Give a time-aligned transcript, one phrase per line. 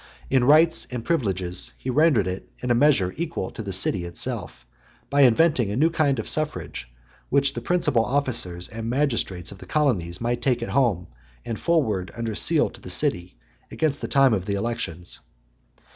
[0.31, 4.65] In rights and privileges, he rendered it in a measure equal to the city itself,
[5.11, 6.91] by inventing a new kind of suffrage,
[7.29, 11.05] which the principal officers and magistrates of the colonies might take at home,
[11.45, 13.37] and forward under seal to the city,
[13.69, 15.19] against the time of the elections.